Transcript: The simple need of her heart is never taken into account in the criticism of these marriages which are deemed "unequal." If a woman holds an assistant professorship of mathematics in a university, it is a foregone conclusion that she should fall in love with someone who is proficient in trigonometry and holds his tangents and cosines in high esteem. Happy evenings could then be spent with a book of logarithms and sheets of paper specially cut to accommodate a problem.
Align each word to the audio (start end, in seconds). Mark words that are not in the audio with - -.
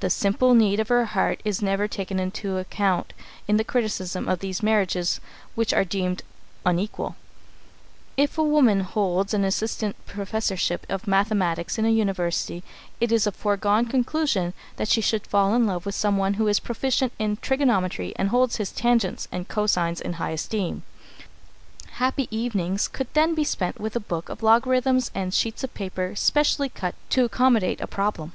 The 0.00 0.10
simple 0.10 0.52
need 0.52 0.80
of 0.80 0.88
her 0.88 1.04
heart 1.04 1.40
is 1.44 1.62
never 1.62 1.86
taken 1.86 2.18
into 2.18 2.58
account 2.58 3.12
in 3.46 3.56
the 3.56 3.62
criticism 3.62 4.26
of 4.28 4.40
these 4.40 4.60
marriages 4.60 5.20
which 5.54 5.72
are 5.72 5.84
deemed 5.84 6.24
"unequal." 6.66 7.14
If 8.16 8.36
a 8.36 8.42
woman 8.42 8.80
holds 8.80 9.32
an 9.32 9.44
assistant 9.44 9.94
professorship 10.04 10.86
of 10.88 11.06
mathematics 11.06 11.78
in 11.78 11.84
a 11.84 11.88
university, 11.90 12.64
it 13.00 13.12
is 13.12 13.28
a 13.28 13.30
foregone 13.30 13.86
conclusion 13.86 14.54
that 14.74 14.88
she 14.88 15.00
should 15.00 15.24
fall 15.24 15.54
in 15.54 15.68
love 15.68 15.86
with 15.86 15.94
someone 15.94 16.34
who 16.34 16.48
is 16.48 16.58
proficient 16.58 17.12
in 17.20 17.36
trigonometry 17.36 18.12
and 18.16 18.30
holds 18.30 18.56
his 18.56 18.72
tangents 18.72 19.28
and 19.30 19.46
cosines 19.46 20.00
in 20.00 20.14
high 20.14 20.30
esteem. 20.30 20.82
Happy 21.92 22.26
evenings 22.32 22.88
could 22.88 23.06
then 23.14 23.36
be 23.36 23.44
spent 23.44 23.78
with 23.78 23.94
a 23.94 24.00
book 24.00 24.28
of 24.28 24.42
logarithms 24.42 25.12
and 25.14 25.32
sheets 25.32 25.62
of 25.62 25.72
paper 25.74 26.16
specially 26.16 26.68
cut 26.68 26.96
to 27.08 27.24
accommodate 27.24 27.80
a 27.80 27.86
problem. 27.86 28.32